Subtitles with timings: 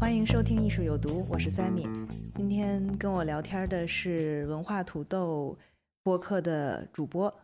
[0.00, 1.88] 欢迎收听艺术有毒，我是 Sammy。
[2.36, 5.58] 今天跟我聊天的是文化土豆
[6.04, 7.34] 播客的主播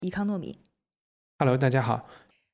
[0.00, 0.56] 伊康糯米。
[1.40, 2.08] Hello，大家好。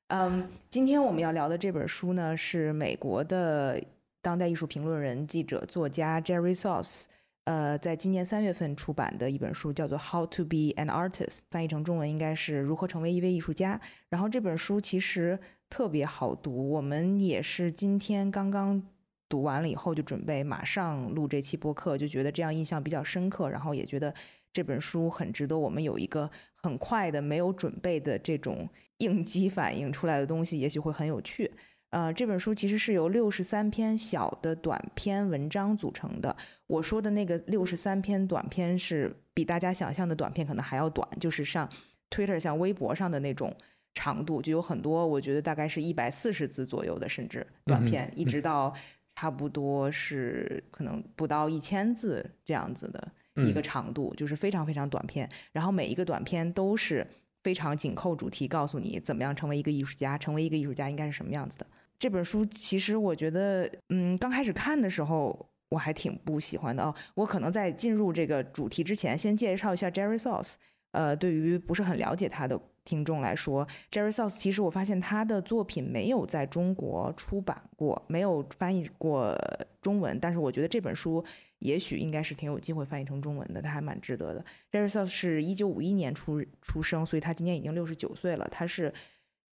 [0.07, 3.79] 嗯，今天我们要聊的这本书呢，是美国的
[4.21, 7.03] 当代艺术评论人、记者、作家 Jerry Soss，
[7.43, 13.79] 呃，在今年三月份出版的一本书，叫做《How to Be an Artist》，翻译成中文应该是如何成为一位艺术家。
[14.09, 18.81] 然后这本书其实特别好读，我们也是今天刚刚
[19.27, 24.13] 读完了以后，就准备马上录这期播客，就觉得这样印象比较深刻，然后也觉得
[24.53, 31.51] 这本书很值得我们有一个很快的、没有准备的这种应激反应出来的东西，也许会很有趣。
[31.91, 36.35] 呃，这本书其实是由六十三篇小的短篇文章组成的。
[36.67, 41.69] 我说的那个六十三篇短篇是比大家想象的短篇可能还要短，就是像
[42.09, 43.55] Twitter、像微博上的那种
[43.93, 48.73] 长度，就有很多，我觉得大概是一百四十字左右的，甚至短片，一直到
[49.15, 53.11] 差不多是可能不到一千字这样子的
[53.43, 55.29] 一个长度，就是非常非常短片。
[55.51, 57.07] 然后每一个短片都是
[57.41, 61.65] 非常紧扣主题，告诉你怎么样成为一个艺术家，成为一个艺术家应该是什么样子的。
[61.97, 66.93] 这本书其实我觉得，嗯，刚开始看的时候我还挺不喜欢的哦。
[67.13, 70.55] 我可能在进入这个主题之前，先介绍一下 Jerry Soss。
[70.95, 79.37] 呃，对于不是很了解他的听众来说，Jerry Soss 其实我发现他的作品没有在中国出版过，没有翻译过
[79.81, 80.17] 中文。
[80.19, 81.23] 但是我觉得这本书
[81.59, 84.45] 也许应该是挺有机会翻译成中文的，他还蛮值得的。
[84.71, 88.47] Jerry Soss 是一九五一年出出生，所以他今年已经六十九岁了。
[88.51, 88.93] 他是。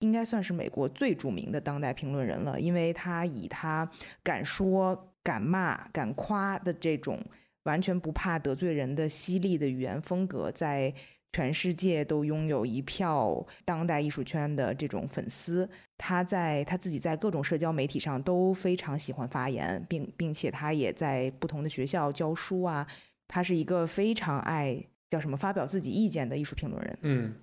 [0.02, 3.86] 应该算是美国最著名的当代评论人了，因为他以他
[4.24, 7.22] 敢说、敢骂、敢夸的这种
[7.64, 10.94] 完全不怕得罪人的犀利的语言风格，在
[11.32, 15.70] 全世界都拥有一票当代艺术圈的这种粉丝。
[15.98, 22.88] 他在他自己在各种社交媒体上都非常喜欢发言，并并且他也在不同的学校教书啊。
[23.28, 26.98] 他是一个非常爱叫什么发表自己意见的艺术评论人。
[27.02, 27.36] 嗯，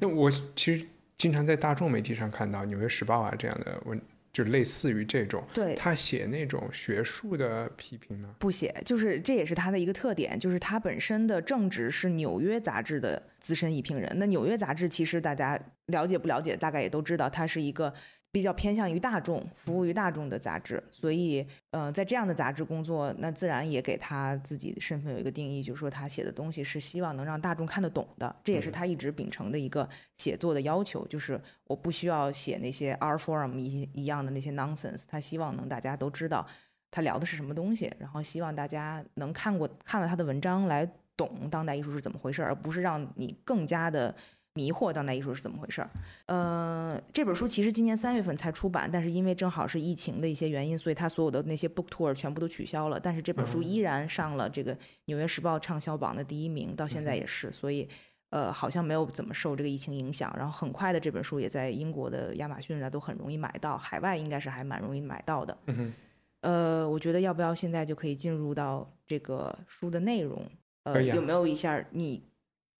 [0.00, 0.86] 那我其实
[1.16, 4.00] 经常在大众媒体上看到《纽约时报》啊这样的文，
[4.36, 5.42] 就类似于这种。
[5.54, 8.34] 对，他写那种学术的批评吗？
[8.38, 14.12] 不写，就是这也是他的一个特点，就是他本身的正职是纽约杂志的资深影评人。
[14.16, 17.94] 那纽约杂志其实大家了解不了解，大概也都知道，它是一个。
[18.36, 29.88] 比较偏向于大众、服务于大众的杂志，所以，呃，在这样的杂志工作，那自然也给他自己的身份有一个定义，就是说他写的东西是希望能让大众看得懂的，这也是他一直秉承的一个
[30.18, 36.46] 写作的要求，就是我不需要写那些 R forum 一一样的那些 nonsense，他希望能大家都知道
[36.90, 40.86] 他聊的是什么东西，然后希望大家能看过看了他的文章来
[41.16, 44.14] 懂当代艺术是怎么回事，而不是让你更加的。
[44.56, 45.90] 迷惑当代艺术是怎么回事儿？
[46.24, 52.98] 呃，这本书其实今年三月份才出版，但是因为正好是疫情的一些原因，所以它所有的那些 book tour 全部都取消了。
[52.98, 54.74] 但是这本书依然上了这个
[55.04, 57.52] 《纽约时报》畅销榜的第一名，到现在也是。
[57.52, 57.86] 所以，
[58.30, 60.34] 呃，好像没有怎么受这个疫情影响。
[60.38, 65.56] 然后很快的，这本书也在英国的亚马逊啊都很容易买到，海外应该是还蛮容易买到的。
[65.66, 65.92] 嗯。
[66.40, 70.42] 呃，我觉得要不要现在就可以进入到这个书的内容？
[70.84, 72.22] 呃，有没有一下你？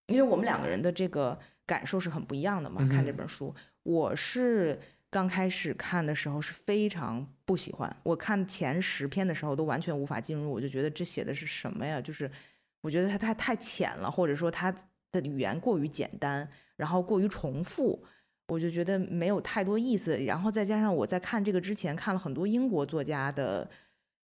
[0.07, 1.39] 因为我们两个人的这个。
[1.67, 2.87] 感受是很不一样的嘛？
[2.89, 4.79] 看这本书，我是
[5.11, 7.97] 刚开始看的时候是非常不喜欢。
[8.03, 12.01] 我看前十篇的时候都完全无法进入，我就觉得这写的是什么呀？
[12.01, 12.31] 就是
[12.83, 14.73] 我觉得它太太浅了，或者说它
[15.11, 18.05] 的语言过于简单，然后过于重复，
[18.49, 20.17] 我就觉得没有太多意思。
[20.25, 23.69] 然后再加上我在看这个之前看了很多英国作家的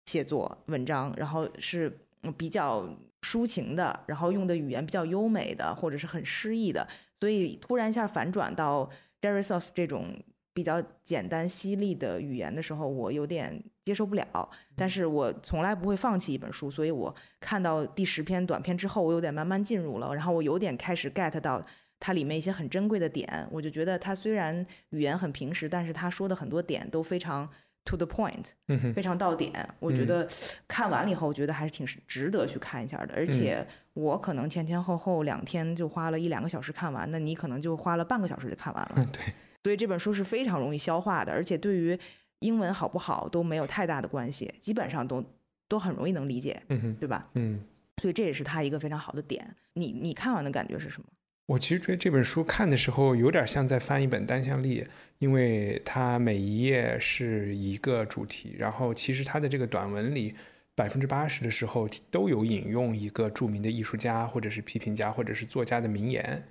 [0.05, 1.91] 写作文章，然后是
[2.37, 2.87] 比较
[3.23, 6.87] 抒情的，然后用的语言比较优美的，或者是很诗意的。
[7.21, 8.89] 所以突然一下反转到
[9.21, 10.07] Jerry Soss 这种
[10.53, 14.51] 比较简单犀利的语言的时候，我有点接受不了。
[14.75, 21.65] 但是我从来不会放弃一本书，所以我看到第十篇短篇之后，我有点慢慢进入了，然后我有点开始 get 到
[22.01, 23.47] 它里面一些很珍贵的点。
[23.51, 27.49] 我就觉得它虽然语言很平实，但是他说的很多点都非常
[27.85, 28.47] to the point，
[28.93, 29.53] 非常到点。
[29.79, 30.29] 我觉得
[30.67, 33.15] 看完了以后，我觉得还是挺值得去看一下的。
[33.15, 33.67] 而且
[34.01, 38.93] 我可能前前后后两天就花了一两个小时看完，那你可能就花了半个小时就看完了。
[38.97, 39.23] 嗯，对，
[39.63, 41.99] 所以这本书是非常容易消化的，而且对于
[42.41, 45.25] 英文好不好都没有太大的关系，基本上都
[45.69, 47.29] 都很容易能理解，嗯哼，对吧？
[47.35, 47.61] 嗯。
[48.01, 49.47] 所以这也是它一个非常好的点。
[49.75, 51.07] 你你看完的感觉是什么？
[51.45, 54.87] 我其实觉得这本书看的时候有点像在翻一本单向力，
[55.19, 60.35] 因为它每一页是一个主题，然后其实它的这个短文里
[60.81, 66.43] 百分之八十的时候都有引用一个著名的艺术家或者是批评家或者是作家的名言，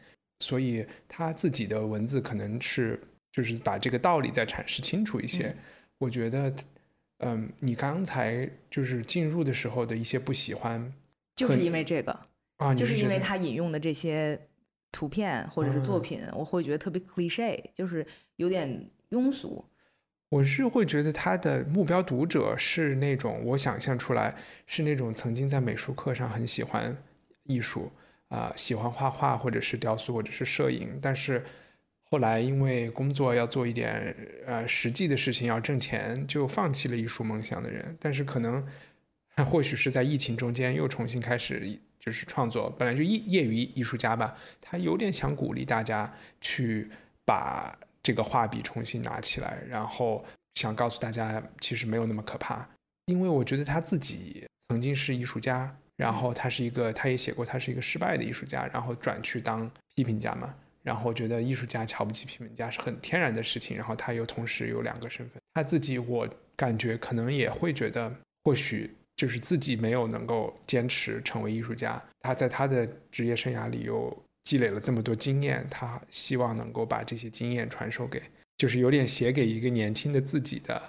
[0.41, 5.55] 所以他自己的文字可能是就是把这个道理再阐释清楚一些。
[5.97, 6.53] 我觉得，
[7.25, 10.93] 嗯，你刚才就是进入的时候的一些不喜欢。
[11.35, 12.19] 就是因为这个
[12.57, 14.39] 啊，就是因为他引用的这些
[14.91, 18.05] 图片或者是作品，我会觉得特别 cliche，就是
[18.35, 19.65] 有点庸俗。
[20.29, 24.35] 我是会觉得他的目标读者是那种我想象出来
[24.67, 26.95] 是那种曾经在美术课上很喜欢
[27.43, 27.91] 艺术
[28.29, 31.43] 啊，喜欢画画或者是雕塑或者是摄影，但是
[32.03, 34.15] 后来因为工作要做一点
[34.45, 37.97] 呃实际的事情要挣钱，就放弃了艺术梦想的人。
[37.99, 38.65] 但是可能。
[39.35, 42.69] 他 或许是在疫情中间又重新开始，就是创作。
[42.77, 46.89] 本来就业业余艺术家吧，他有点想鼓励大家去
[47.23, 47.73] 把
[48.09, 50.25] 这个画笔重新拿起来，然后
[50.55, 52.67] 想告诉大家，其实没有那么可怕。
[53.05, 60.51] 因为我觉得他自己曾经是艺术家，然后他是一个，他也写过他是一个失败的艺术家，然后转去当批评家嘛。
[60.81, 63.77] 然后觉得艺术家瞧不起批评家是很天然的事情。
[63.77, 68.11] 然后他又同时有两个身份，他自己我感觉可能也会觉得，
[68.43, 68.95] 或许。
[69.15, 74.17] 就是自己没有能够坚持成为艺术家，他在他的职业生涯里又
[74.49, 78.19] 积累了这么多经验，他希望能够把这些经验传授给，
[78.57, 80.81] 就是有点写给一个年轻的自己的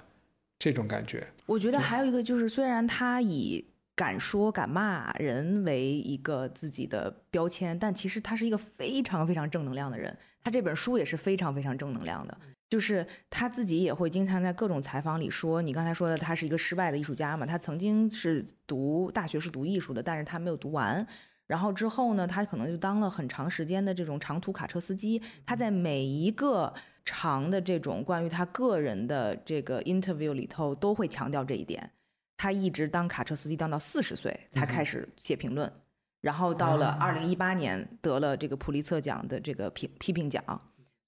[0.57, 1.27] 这种感觉。
[1.45, 3.63] 我觉得还有一个就是，虽然他以
[3.95, 10.17] 敢说敢骂人为一个自己的标签，但其实他是一个非常非常正能量的人。
[10.43, 12.35] 他这本书也是非常非常正能量的。
[12.67, 17.45] 就是他自己也会经常在各种采访里说，你刚才说的他是一个失败的艺术家嘛？
[17.45, 21.05] 他曾经是读大学是读艺术的，但是他没有读完。
[21.51, 25.21] 然后之后呢，他可能就当了很长时间的这种长途卡车司机。
[25.45, 31.91] 他在每一个长的这种关于他个人的这个 interview 里头都会强调这一点。
[32.37, 35.69] 他一直当卡车司机当到四十岁才开始写评论，
[36.21, 40.41] 然后到了二零一八年得了这个普利策奖的这个评批评奖，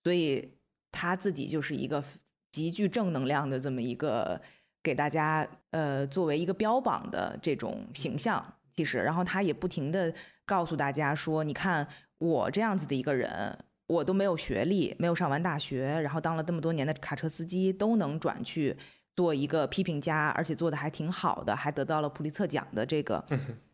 [0.04, 0.52] 所以。
[0.96, 2.04] 他自己就是一个
[2.52, 4.40] 极具正能量的这么一个
[4.84, 10.14] 给大家呃作为一个标榜的这种形象，其实，然后他也不停的
[10.46, 11.88] 告诉大家说，你看
[12.18, 13.58] 我这样子的一个人，
[13.88, 18.76] 我都没有学历，没有上完大学，然后当了这么多年的卡车司机，都能转去
[19.16, 23.24] 做一个批评家，而且做的还挺好的，还得到了普利策奖的这个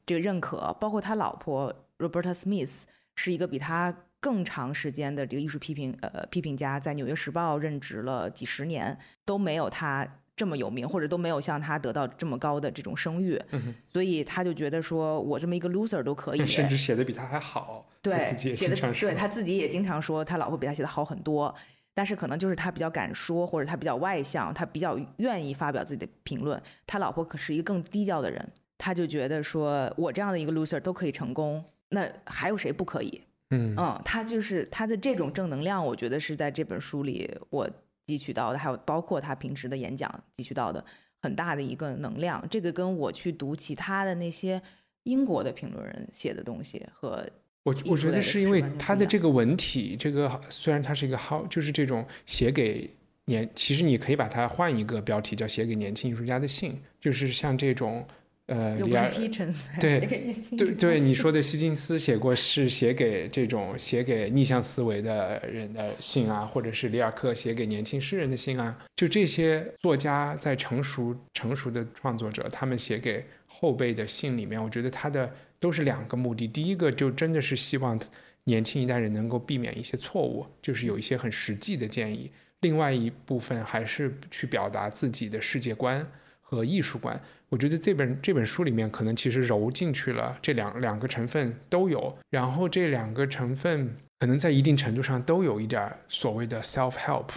[0.06, 2.84] 这个认可，包括他老婆 Roberta Smith
[3.16, 3.96] 是一个比他。
[4.22, 10.06] 更长时间的这个艺术批评，呃，批评家在《纽约时报》任职了几十年，都没有他
[10.40, 13.38] 这么有名，或者都没有像他得到这么高的这种声誉，
[13.92, 17.86] 所以他就觉得说，我这么一个 loser 都可以， 甚至写的比他还好。
[18.02, 21.54] 对，写的对他自己也经常说，他老婆比他写的好很多，
[21.94, 26.62] 但是可能就是他比较敢说，或者他比较外向，他比较愿意发表自己的评论。
[26.88, 33.22] 他老婆可是一个更低调的人，他就觉得说我这样的一个 loser 都可以成功，那还有谁不可以？
[33.50, 37.70] 嗯嗯，他就是他的这种正能量，我觉得是在这本书里我
[38.10, 40.84] 汲取到的，还有包括他平时的演讲汲取到的
[41.22, 42.44] 很大的一个能量。
[42.50, 44.62] 这个跟我去读其他的那些
[45.04, 47.24] 英国的评论人写的东西和
[47.64, 52.90] 我我觉得是因为他的这个文体，这个虽然他是一个好，就是这种写给
[53.26, 58.06] 年，其实你可以把它换一个标题叫写给年轻艺术家的信，就是像这种。
[58.50, 59.12] 呃，里尔
[59.80, 60.00] 对
[60.58, 78.00] 对对，你说的希金斯写过是写给这种写给逆向思维的人的信啊，或者是里尔克写给年轻诗人的信啊，就这些作家在成熟成熟的创作者，他们写给后辈的信里面，我觉得他的都是两个目的，第一个就真的是希望
[78.46, 86.04] 年轻一代人能够避免一些错误，就是有一些很实际的建议；另外一部分还是去表达自己的世界观
[86.42, 87.22] 和艺术观。
[87.50, 97.28] 我觉得这本这本书里面可能其实揉进去了这两两个成分都有，然后这两个成分可能在一定程度上都有一点所谓的 self help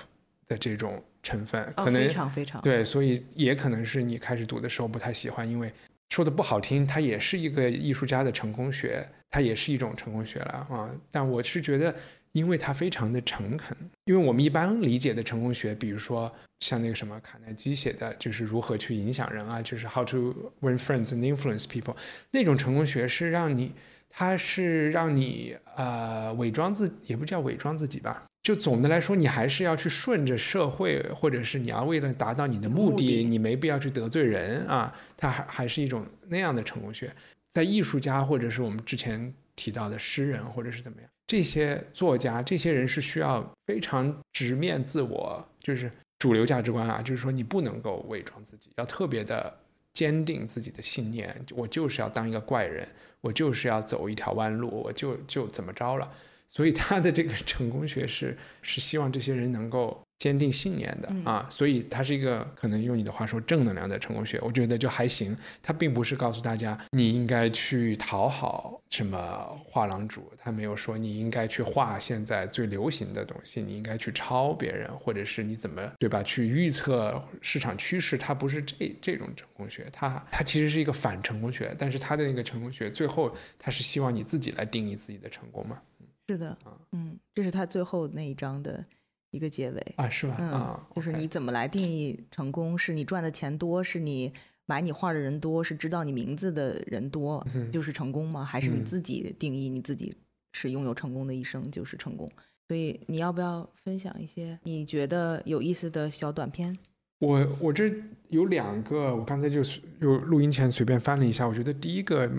[0.46, 5.72] 的这种成分，可能非常非常对，所以也可能是你开始读的时候不太喜欢，因为
[6.10, 10.90] 说的不好听，它也是一个艺术家的成功学，它也是一种成功学了啊。
[11.10, 11.94] 但我是觉得。
[12.32, 21.96] 因为他非常的诚恳，因为我们一般理解的成功学，比如说像那个什么卡耐基写的，就是如何去影响人啊，就是 How to win friends and influence people，
[22.30, 23.72] 那种成功学是让你
[24.08, 28.24] 他是让你呃伪装自，也不叫伪装自己吧。
[28.42, 34.92] 就总的来说，你还是要去顺着社会，或者是你要为了达到你的目的，目的你没必要去得罪人啊。
[35.16, 37.14] 它还还是一种那样的成功学。
[37.52, 49.58] 在艺术家或者是我们之前提到的诗人或者是怎么样，这些作家，这些人是需要非常直面自我，就是主流价值观啊，就是说你不能够伪装自己，要特别的
[49.94, 51.34] 坚定自己的信念。
[51.52, 52.86] 我就是要当一个怪人，
[53.20, 56.12] 我就是要走一条弯路，我就就怎么着了。
[56.46, 65.36] 所以他的这个成功学是是希望这些人能够坚定信念的啊，所以它是一个可能用你的话说正能量的成功学，我觉得就还行。
[65.60, 69.18] 它并不是告诉大家你应该去讨好什么
[69.64, 76.22] 画廊主，他没有说你应该去画现在最流行的东西，你应该去抄别人，或者是你怎么对吧？
[76.22, 85.82] 去预测市场趋势，它不是这这种成功学，它它其实是一个反成功学，但是它的那个成功学最后它是希望你自己来定义自己的成功嘛。
[86.28, 86.56] 是的，
[86.92, 88.82] 嗯，这是他最后那一章的
[89.32, 90.36] 一个结尾啊，是吧？
[90.38, 92.78] 嗯，啊，就是你怎么来定义成功？
[92.78, 94.32] 是你赚的钱多，是你
[94.66, 98.44] 买你画的人多，是知道你名字的人多，就是成功吗？
[98.44, 100.14] 还是你嗯自己定义你自己
[100.52, 102.30] 是拥有成功的一生就是成功？
[102.68, 106.78] 所以你要不要分享一些你觉得有意思的小短片？
[107.18, 107.92] 我我这
[108.28, 112.30] 有两个，我刚才就是有录音前随便翻了一下，我觉得第一个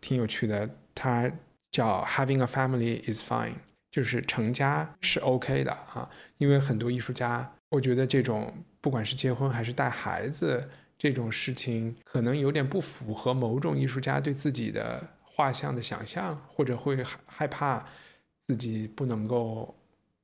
[0.00, 1.30] 挺有趣的，它
[1.70, 3.52] 叫 “Having a family is fine”，
[3.90, 6.08] 就是成家是 OK 的啊。
[6.38, 10.68] 因为很多艺术家，我觉得这种不管是结婚还是带孩子
[10.98, 17.84] 这种事情，可能有点不符合某种艺术家对自己的画像的想象，或者会害害怕
[18.46, 19.74] 自己不能够，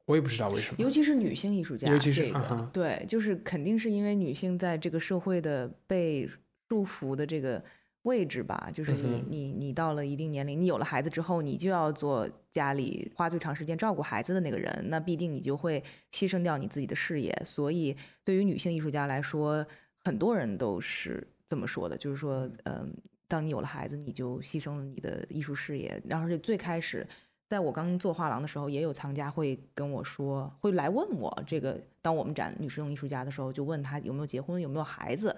[0.04, 0.76] 我也不知道为什么。
[0.78, 6.28] 尤其是女性艺术家，尤其是这个、啊对，就是肯定是因为女性在这个社会的被
[6.68, 7.62] 束缚的这个
[8.06, 15.82] 位置吧，就是你、你你到了一定年龄，你有了孩子之后，你就要做家里花最长时间照顾孩子的那个人，那必定你就会
[16.12, 17.36] 牺牲掉你自己的事业。
[17.44, 19.66] 所以对于女性艺术家来说，
[20.04, 22.94] 很多人都是这么说的，就是说，嗯，
[23.26, 26.00] 当你有了孩子，你就牺牲了你的艺术事业。
[26.08, 27.04] 然后是最开始，
[27.48, 35.34] 在我刚做画廊的时候，也有藏家会跟我说，会来问我这个，当我们展女士用艺术家的时候，就问他有没有结婚，有没有孩子。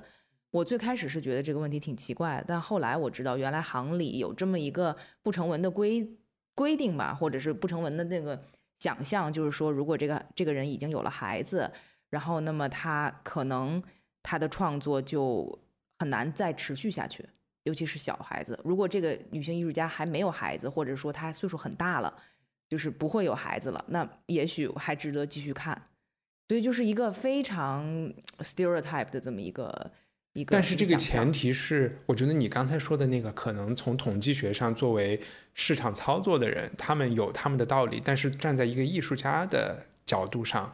[0.50, 6.16] 我最开始是觉得这个问题挺奇怪，但后来我知道，原来行里有这么一个不成文的规
[6.54, 8.42] 规定吧，或者是不成文的那个
[8.78, 11.70] 想象，就是说，如果这个这个人已经有了孩子，
[12.10, 13.82] 然后那么他可能
[14.22, 15.58] 他的创作就
[15.98, 17.28] 很难再持续下去，
[17.64, 18.58] 尤其是小孩子。
[18.64, 22.12] 如果这个女性艺术家还没有孩子，或者说她岁数很大了，
[22.68, 25.90] 就是不会有孩子了，那也许还值得继续看。
[26.48, 27.84] 所以就是一个非常
[28.38, 29.90] stereotype 的这么一个
[30.38, 30.52] 一个。
[30.52, 35.20] 但是这个前提是，我觉得你刚才说的那个，可能从统计学上作为
[35.54, 40.72] 市场操作的人，他们有他们的道理，但是站在一个艺术家的角度上，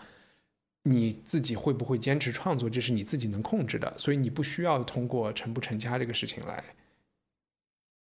[0.83, 6.62] 你自己会不会坚持创作，这是你自己能控制的，所以你不需要通过成不成家这个事情来。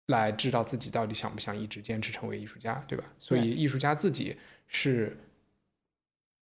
[0.07, 3.05] 来知道自己到底想不想一直坚持成为艺术家，对吧？
[3.17, 4.35] 所以艺术家自己
[4.67, 5.15] 是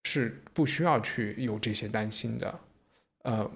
[0.04, 2.60] 是不需要去有这些担心的，
[3.24, 3.50] 呃，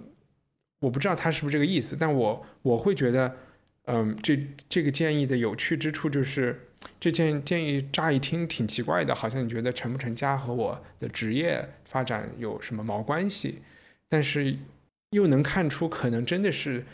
[0.82, 3.36] 我不知道他是不是这个意思，但我我会觉得，
[3.84, 4.36] 嗯，这
[4.68, 13.62] 这个建议的有趣之处就是，这建建议乍一听挺奇怪的，好像你觉得成不成家和我的职业发展有什么毛关系，
[14.08, 14.56] 但是
[15.10, 16.84] 又能看出可能真的是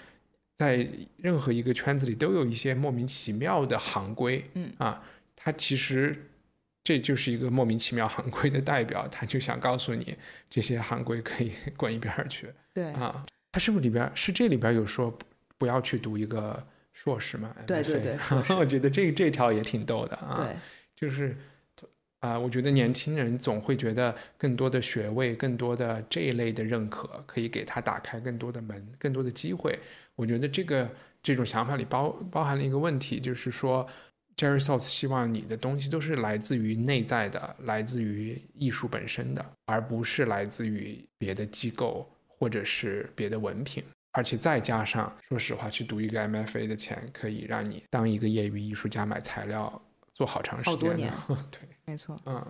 [0.58, 5.02] 在任何一个圈子里都有一些莫名其妙的行规，嗯啊，
[5.34, 6.24] 他其实。
[6.84, 10.16] 这就是一个莫名其妙行规的代表，他就想告诉你，
[10.48, 12.48] 这些行规可以 滚一边儿去。
[12.72, 15.24] 对啊，他是不是里边是这里边有说不
[15.58, 16.62] 不要去读一个
[16.92, 17.54] 硕士吗？
[17.66, 18.16] 对对 对
[18.56, 20.34] 我觉得这这条也挺逗的啊。
[20.36, 20.56] 对，
[20.94, 21.36] 就是
[22.20, 29.78] 啊、我觉得年轻人总会觉得更多的学位、更多的这一类的认可，可以给他打开更多的门、更多的机会。
[30.16, 30.90] 我觉得这个
[31.22, 33.86] 这种想法里包包含了一个问题，就是说。
[34.36, 43.82] Jerry Saltz 希望你的东西都是来自于内在的，来自于艺术本身的，而不是来自于别的机构或者是别的文凭。
[44.12, 49.80] 而且再加上，说实话，去读一个 MFA 的钱，可以让你当一个业余艺术家买材料
[50.14, 51.10] 做好长时间的。
[51.10, 52.44] 好多年 对，没错，嗯，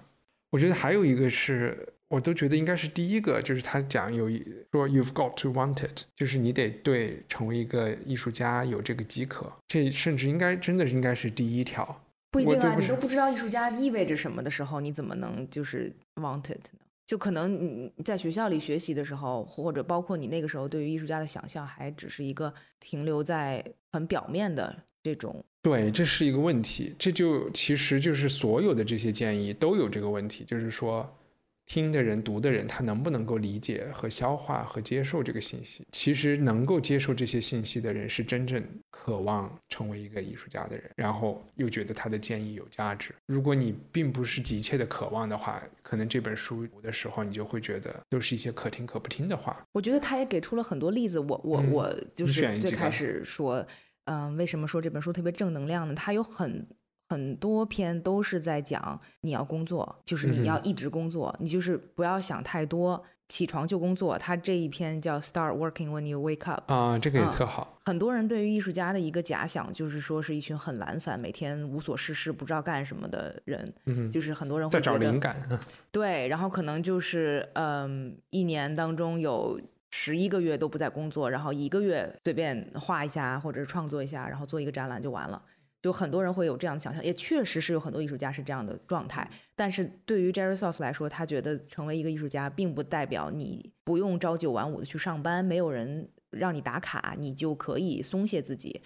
[0.51, 4.39] 我觉得还有一个是，我都觉得应该是第一个，就是他讲有一
[4.71, 12.03] 说 you've got to want it，就是你得对成为一个艺术家有这个饥渴，这甚至应该真的应该是第一条。
[12.31, 16.81] 不一定啊，你都不知道艺术家意味着什么的时候，你怎么能就是 want it 呢？
[17.09, 25.43] 就可能你在学校里学习的时候，或者包括你那个时候对于艺术家的想象，还只是一个停留在很表面的这种。
[25.63, 26.95] 对，这是一个问题。
[26.99, 31.11] 这就其实就是所有的这些建议都有这个问题，就是说。
[31.69, 35.87] 听的人、读的人，他能不能够理解和消化和接受这个信息？
[35.93, 43.15] 其实能够接受这些信息的人，是真正渴望成为一个艺术家的人，然后又觉得他的建议有价值。
[43.27, 49.63] 如果你并不是急切的渴望的话，可能这本书读的时候，你就会觉得都是一些可听可不听的话。
[49.73, 51.19] 我觉得他也给出了很多例子。
[51.19, 53.67] 我我我就是最开始说，
[54.05, 55.95] 嗯，为什么说这本书特别正能量呢？
[55.95, 56.67] 它有很。
[57.09, 64.19] 很多篇都是在讲你要工作，就是你要一直工作，你就是不要想太多，起床就工作。
[64.19, 67.79] 他这一篇叫 Start Working When You Wake Up 啊，这个也特好。
[67.87, 75.37] 很多人对于艺术家的一个假想就是说是一群很懒散、每天无所事事、不知道干什么的人，嗯就是很多人会在找灵感。
[75.91, 79.59] 对，然后可能就是嗯，一年当中有
[79.91, 85.41] 十一个月都不在工作，然后一个月随便画一下或者是创作一下，然后做一个展览就完了。
[85.81, 89.29] 就很多人会有这样的想象，也确实是有很多艺术家是这样的状态。
[89.55, 98.83] 但是对于 Jerry Sauce 来说，他觉得成为一个艺术家，并不代表你不用朝九晚五的去上班，没有人让你打卡，你就可以松懈自己。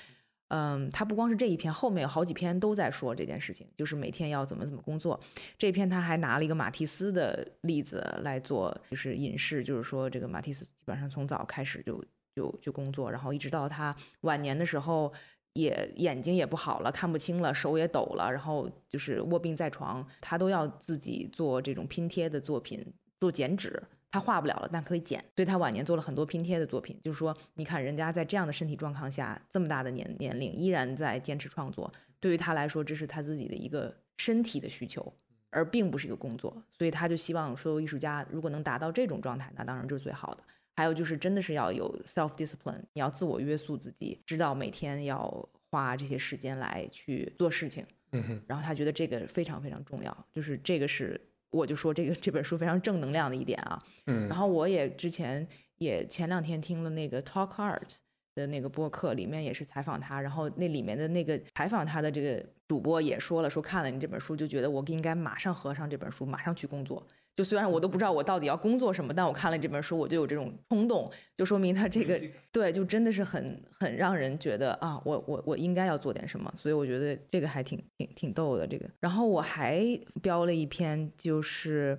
[0.48, 5.18] 嗯，他不光是这一篇，后面有好几篇都在说这件事情，就是每天要怎么怎么工作。
[5.56, 12.04] 这篇他还拿了一个马蒂斯的例子来做，就是隐士，就是说这个马蒂斯基本上从早开始就
[12.36, 15.10] 就就工作，然后一直到他晚年的时候。
[15.54, 22.84] 也眼睛也不好了，看不清了，手也抖了，然后就是卧病在床，他都要自己做这种拼贴的作品，
[23.20, 23.82] 做剪纸。
[24.10, 27.00] 他画不了了，但可以剪，所以他晚年做了很多拼贴的作品。
[27.02, 31.90] 就是说，你看人家在这样的身体状况下，这么大的年年龄，依然在坚持创作。
[32.20, 35.10] 对于他来说，这是他自己的一个身体的需求，
[35.48, 36.54] 而并不是一个工作。
[36.76, 40.44] 所以他就希望所有艺术家如果能达到这种状态，那当然就是最好的。
[40.74, 47.84] 还有就是，真的是要有 self discipline，你要自我约束自己，知道每天要花这些时间来去做事情。
[48.12, 48.42] 嗯哼。
[48.46, 53.82] 然后他觉得这个非常非常重要，就是这个是我就说这个这本书非常正能量的一点啊。
[54.06, 54.26] 嗯。
[54.28, 57.96] 然后我也之前也前两天听了那个 Talk Art
[58.34, 67.06] 的那个播客，里面也是采访他，然后那里面的那个采访他的这个主播也说了，说看了你这本书就觉得我应该马上合上这本书，马上去工作。
[67.34, 72.20] 就虽然我都不知道我到底要工作什么，但我看了这本书，我就有这种冲动，就说明他这个
[72.52, 78.86] 对，就真的是很很让人觉得啊，我我我应该要做点什么，所以我觉得这个还挺挺挺逗的这个。
[79.00, 79.82] 然后我还
[80.20, 81.98] 标了一篇，就是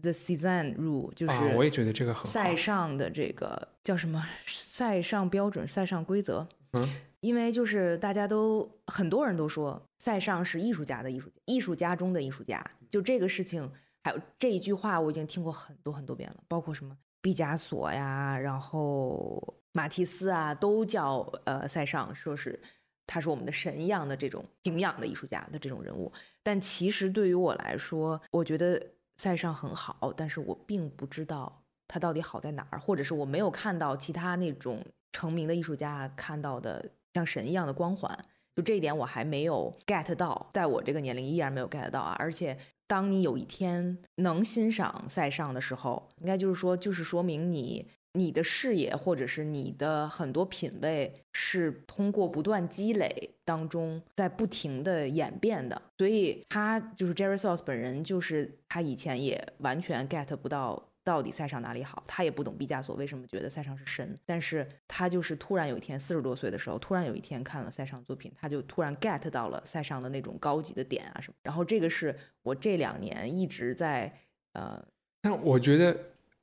[0.00, 6.48] The Season Rule，就是我也觉得这个很塞尚的这个叫什么赛上标准、赛上规则。
[6.72, 6.88] 嗯，
[7.20, 13.70] 因为就是大家都很多人都说赛上是艺术家的艺术家，艺术家中的艺术家，就这个事情。
[14.04, 19.40] 还有这一句话，我已经听过很多很多遍了，包括什么毕加索呀，然后
[19.72, 22.60] 马蒂斯啊，都叫呃塞尚，说是
[23.06, 26.12] 他是我们的神一样的这种敬仰的艺术家的这种人物。
[26.42, 28.84] 但其实对于我来说，我觉得
[29.18, 36.84] 塞尚很好，但是我并不知道他到底好在哪儿，或者是我没有看到其他那种成名的艺术家看到的
[37.14, 38.18] 像神一样的光环。
[38.54, 42.14] 就这一点，我还没有 get 到，在我这个年龄依然没有 get 到啊！
[42.18, 42.58] 而且，
[42.92, 55.80] 当你有一天能欣赏塞尚的时候，应该就是说，就是说明你你的视野或者是你的很多品味是通过不断积累当中在不停的演变的。
[55.96, 60.90] 所以，他就是 Jerry Sauce 本人，就是他以前也完全 get 不到。
[61.04, 62.02] 到底塞尚哪里好？
[62.06, 71.34] 他也不懂毕加索为什么觉得塞尚是神，但是他就是突然有一天四十多岁的时候，突然有一天看了塞尚作品，他就突然 get 到了塞尚的那种高级的点啊什么。
[71.42, 74.12] 然后这个是我这两年一直在
[74.52, 74.80] 呃，
[75.20, 75.96] 但我觉得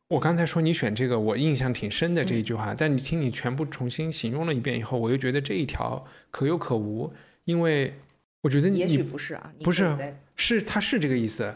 [0.09, 7.13] 我刚才说你选这个，我印象挺深的这一句话，但你听你全部重新形容了一遍以后，我又觉得这一条可有可无，
[7.45, 7.93] 因为
[8.41, 9.95] 我觉得你也许不是啊，不是
[10.35, 11.55] 是他是这个意思，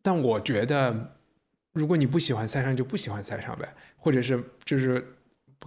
[0.00, 1.14] 但我觉得。
[1.72, 5.14] 如果你不喜欢塞尚，就不喜欢塞尚呗，或者是就是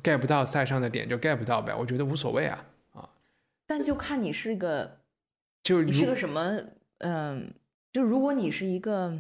[0.04, 3.10] get 不到塞尚的点就 get 不到呗，我觉得无所谓啊啊。
[3.66, 5.00] 但就看你是个，
[5.64, 6.60] 就是你是个什么，
[6.98, 7.54] 嗯，
[7.94, 9.18] 就如果你是一个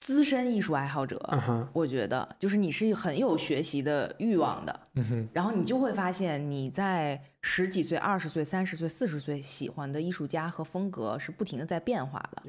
[0.00, 12.42] 资深艺术爱好者，我觉得就是你是很有学习的欲望的，嗯哼，然后你就会发现你在十几岁、二十岁、三十岁、四十岁喜欢的艺术家和风格是不停的在变化的，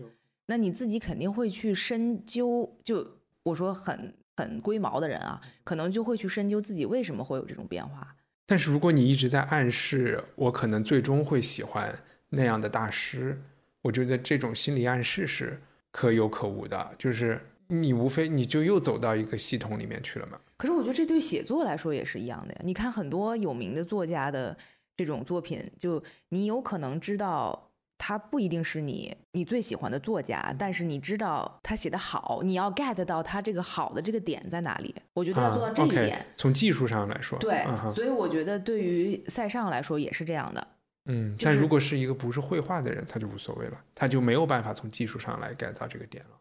[0.48, 3.17] 那你自己肯定会去深究就。
[3.48, 8.16] 我说很很龟毛的人啊，可能就会去深究自己为什么会有这种变化。
[8.46, 11.94] 但是如果你一直在暗示我可能最终会喜欢
[12.30, 13.42] 那样的大师，
[13.82, 15.60] 我觉得这种心理暗示是
[15.92, 16.96] 可有可无的。
[16.98, 20.40] 就是你无非你就又走到一个系统里面去了嘛。
[20.58, 22.62] 可是我觉得这对写作来说也是一样的呀。
[22.64, 24.58] 你看很多有名的作家的
[24.96, 27.67] 这种作品，就你有可能知道
[27.98, 34.94] 他不一定是你你最喜欢的作家，但是你知道他写的好，你要 get 到他这个好的这个点在哪里。
[35.14, 36.26] 我觉得要做到这一点。
[36.36, 40.68] 从技术上来说，对所以我觉得对于塞尚来说也是这样的。
[41.06, 46.38] 嗯，就是但如果是一个不是绘画的人，他就无所谓了，他就没有办法从技术上来 get 到这个点了。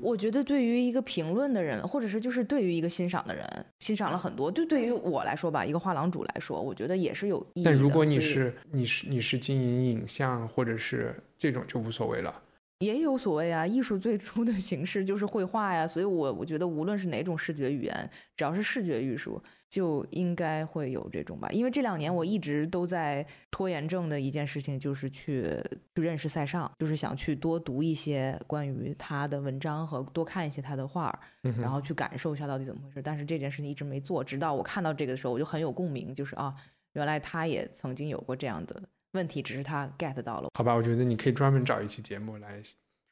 [0.00, 7.70] 我觉得对于一个评论的人，或者是就是对于一个欣赏的人，欣赏了很多，就对于我来说吧，一个画廊主来说，我觉得也是有意义的。
[7.70, 12.42] 但如果你是你是你是经营影像或者是这种就无所谓了。
[12.78, 21.48] 也有所谓啊，艺术最初的形式就是绘画呀，所以我我觉得无论是哪种视觉语言，只要是视觉艺术，就应该会有这种吧。
[21.50, 25.60] 因为这两年我一直都在拖延症的一件事情，就是去
[25.96, 31.12] 去认识塞尚，就是想去多读一些关于他的文章和多看一些他的画
[31.60, 33.02] 然后去感受一下到底怎么回事。
[33.02, 36.54] 但是这件事情一直没做，直到我看到这个的时候，我就很有共鸣，就是啊，
[36.92, 38.80] 原来他也曾经有过这样的
[39.12, 40.48] 问题，只是他 get 到了。
[40.54, 42.60] 好吧，我觉得你可以专门找一期节目来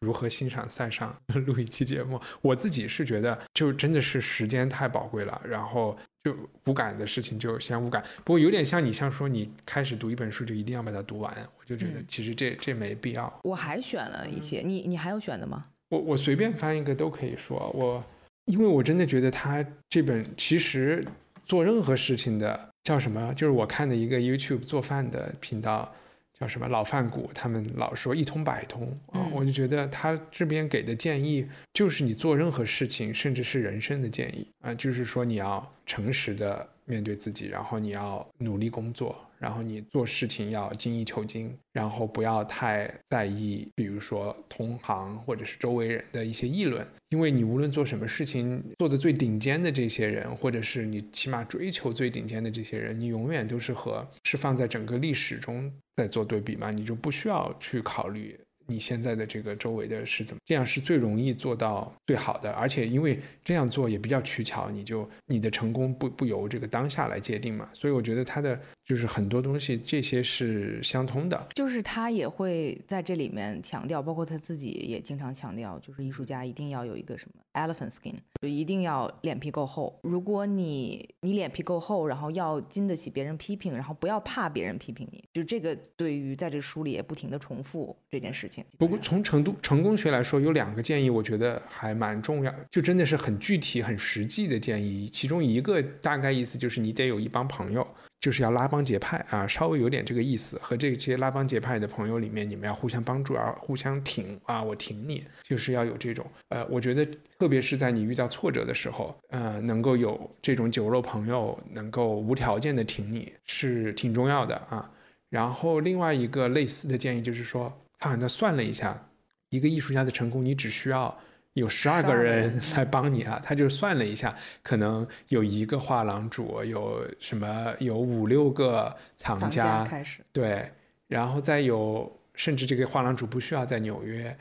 [0.01, 2.21] 如何欣赏塞尚， 录一期节目。
[2.43, 8.05] 我自己是觉得，就真的是时间太宝贵了，然后就无感的事情就先无感。
[8.25, 13.41] 不过有点像你像说你开始读一本书就一定要把它读完，我就觉得嗯其实这这没必要。
[13.43, 15.65] 我还选了一些，你你还有选的吗？
[15.89, 18.05] 我我随便翻一个都可以说，我
[18.47, 21.07] 因为我真的觉得他这本其实
[21.47, 25.93] 做任何事情的叫什么，就是我看的一个 YouTube 做饭的频道。
[26.39, 58.39] 叫什么老饭骨，他们老说一通百通啊，嗯我就觉得他这边给的建议就是你做任何事情，甚至是人生的建议啊，就是说你要诚实的面对自己，然后你要努力工作，然后你做事情要精益求精，然后不要太在意，比如说同行或者是周围人的一些议论，因为你无论做什么事情，做的最顶尖的这些人，或者是你起码追求最顶尖的这些人，你永远都是和是放在整个历史中在做对比嘛，你就不需要去考虑。
[58.67, 60.41] 你现在的这个周围的是怎么？
[60.45, 67.69] 这样是最容易做到最好的，而且因为这样做也比较取巧，你就你的成功不不由这个当下来界定嘛。
[67.73, 71.47] 所以我觉得他的就是很多东西这些是相通的。
[71.55, 79.99] 就是他也会在这里面强调，包括他自己也经常强调，就是艺术家一定要有一个什么 elephant skin，就一定要脸皮够厚。
[80.03, 88.56] 如果你你脸皮够厚，然后要经得起别人批评，然后不要怕别人批评你，就这个对于在这书里也不停的重复这件事情。
[88.79, 95.09] 不过从成都成功学来说，有两个建议，我觉得还蛮重要，就真的是很具体、很实际的建议。
[95.09, 97.87] 其中一个大概意思就是你得有一帮朋友，
[98.21, 100.59] 就是要拉帮结派啊，稍微有点这个意思。
[100.63, 107.07] 和这些拉帮结派的朋友里面，你们要互相帮助，而互相挺啊，我挺你，就是要有这种呃，我觉得
[107.39, 114.91] 特别是在你遇到挫折的时候，呃，能够有这种酒肉朋友能够无条件的挺你是挺重要的啊。
[115.29, 119.09] 然后另外一个类似的建议就是说，他好像算了一下，
[119.51, 121.19] 一个艺术家的成功，你只需要
[121.55, 123.41] 有十二个12个人人来帮你啊。
[123.43, 130.71] 他就算了一下，可能有一个画廊主，有什么有五六个藏家开始，对，
[131.09, 134.37] 然后再有，甚至这个画廊主不需要在纽约，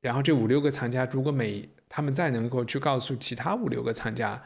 [0.00, 4.40] 然后这五六个藏家，如果每他们再能够去告诉其他五六个藏家，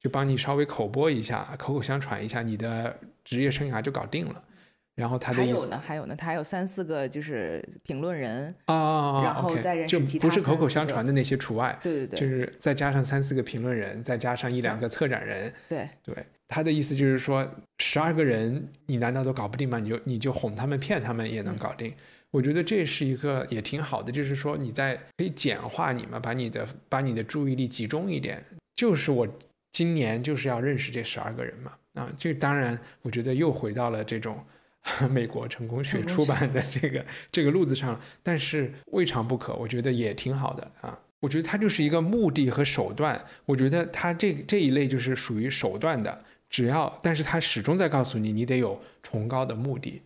[0.00, 4.42] 就帮你稍微口播一下，口口相传一下，你的职业生涯就搞定了。
[5.00, 16.14] 然后他的意思还有呢，还有呢，他还有三四个就是评论人，啊啊啊，然后再认识其他不是口口相传的那些除外，对对对，就是再加上三四个评论人，再加上一两个策展人，对，对，
[16.46, 19.78] 他的意思就是说，十二个人你难道都搞不定吗？
[19.78, 21.92] 你就你就哄他们骗他们也能搞定。
[22.30, 28.44] 我觉得这是一个也挺好的，就是说你在可以简化你嘛，把你的把你的注意力集中一点。
[28.76, 29.26] 就是我
[29.72, 34.38] 今年就是要认识这十二个人嘛，啊，这当然我觉得又回到了这种
[35.10, 40.98] 美国成功学出版的这个这个路子上，但是未尝不可，我觉得也挺好的啊。
[41.20, 50.00] 我觉得它就是一个目的和手段，我觉得它这这一类就是属于手段的，只要，但是它始终在告诉你，你得有崇高的目的。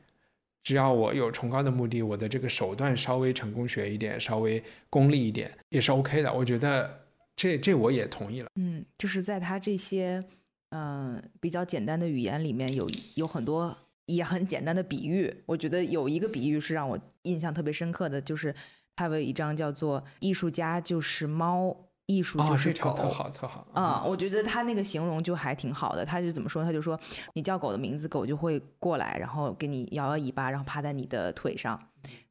[0.64, 4.60] 只要我有崇高的目的，我的这个手段稍微成功学一点，稍微
[4.90, 6.32] 功利一点，也是 OK 的。
[6.32, 7.02] 我觉得
[7.36, 8.48] 这这我也同意了。
[8.56, 10.24] 嗯，就是在他这些
[10.70, 15.42] 嗯、比较简单的语言里面有有很多也很简单的比喻。
[15.46, 18.54] 我觉得有一个比喻是让我印象特别深刻的，就是
[18.96, 21.74] 他有一张叫做“艺术家就是猫，
[22.06, 23.66] 艺术哦，就是狗”特好特好。
[23.72, 26.04] 啊、我觉得他那个形容就还挺好的。
[26.04, 26.62] 他就怎么说？
[26.62, 26.98] 他就说，
[27.34, 31.80] 你叫狗的名字，狗就会过来，然后给你摇摇尾巴，然后趴在你的腿上，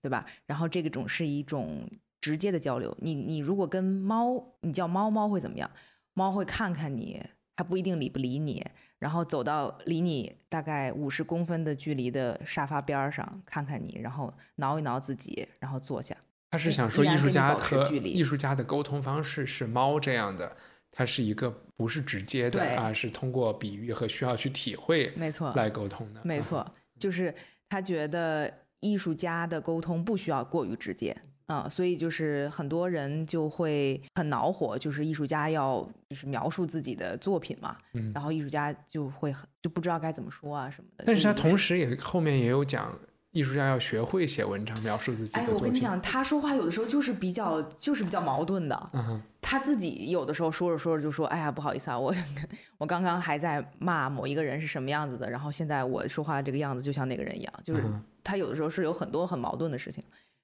[0.02, 0.26] 对吧？
[0.46, 1.90] 然后这个种是一种
[2.22, 2.96] 直接的交流。
[3.02, 5.70] 你你如果跟猫，你叫猫，猫会怎么样？
[6.14, 7.22] 猫会看看你，
[7.56, 8.64] 他不一定理不理你，
[9.04, 16.16] 然后走到离你大概五十公分的距离的沙发边儿上看看你，然后挠一挠自己，然后坐下。
[16.50, 20.56] 他是想说艺术家和艺术家的沟通方式是猫这样的，
[20.90, 26.22] 它是一个不是直接的啊，是通过比喻和需要去体会，没错，来沟通的。
[26.24, 26.66] 没错，
[26.98, 27.36] 就是
[27.68, 31.14] 他觉得艺术家的沟通不需要过于直接。
[31.46, 37.78] 啊，所以就是很多人就会很恼火，就是艺术家要就是描述自己的作品嘛，
[38.14, 41.04] 然后艺术家就会很就不知道该怎么说啊什么的。
[41.06, 42.98] 但是他同时也后面也有讲，
[43.32, 45.54] 艺术家要学会写文章描述自己的作品。
[45.54, 48.90] 哎，我跟你讲，他说话有的时候就是比较就是比较矛盾的。
[48.94, 52.16] 嗯他自己有的时候说着说着就说：“哎呀，不好意思啊，我
[52.78, 57.84] 我刚刚还在骂某一个人是什么样子的，然后现在我说话这个样子就像那个人一样。”就是
[58.24, 60.02] 他有的时候是有很多很矛盾的事情。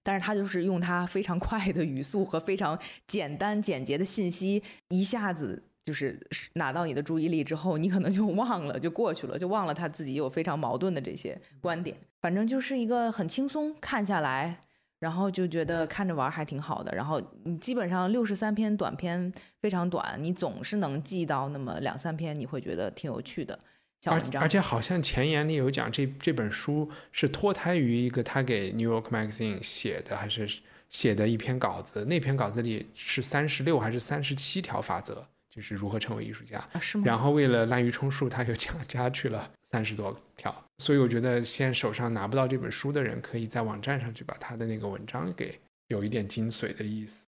[0.09, 6.19] 但是他就是用他非常快的语速和非常简单简洁的信息，一下子就是
[6.53, 11.95] 拿到你的注意力之后，你可能就忘了，就过去了，就忘了他自己有非常矛盾的这些观点。
[12.23, 14.59] 反正就是一个很轻松看下来，
[14.97, 16.91] 然后就觉得看着玩还挺好的。
[16.95, 23.59] 然后你基本上六十三篇短篇非常短，你总是能记到那么两三篇，你会觉得挺有趣的。
[24.05, 30.49] 而而且好像前言里有讲，这这本书是脱胎于一个他给 New York Magazine 写的，还是
[30.89, 32.05] 写的一篇稿子。
[32.05, 36.65] 那篇稿子里是三十六还是三十七条法则，就是如何成为艺术家。
[36.79, 37.03] 是吗？
[37.05, 40.63] 然后为了滥竽充数，他又加加去了三十多条。
[40.77, 47.25] 所以我觉得现在手上拿不到这本书的人，可以在网站上去把他的那个文章给有一点精髓的意思。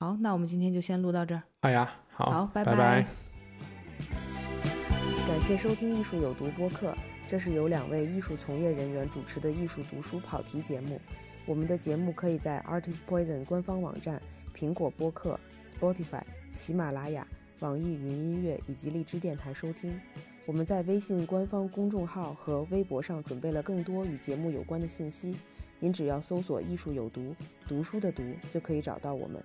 [0.00, 1.42] 好，那我们今天就先录到这儿。
[1.62, 3.27] 好呀，好，拜拜。
[5.28, 6.96] 感谢收听《艺术有毒》播客，
[7.28, 10.98] 这是由两位艺术从业人员主持的艺术读书跑题节目。
[11.44, 14.22] 我们的节目可以在 Artist Poison 官方网站、
[14.56, 15.38] 苹果播客、
[15.68, 16.22] Spotify、
[16.54, 20.00] 喜马拉雅、网易云音乐以及荔枝电台收听。
[20.46, 25.36] 我们在微信官方公众号和微博上准备了更多与节目有关的信息，
[25.78, 27.36] 您只要搜索“艺术有毒”，
[27.68, 29.44] 读书的“读”就可以找到我们。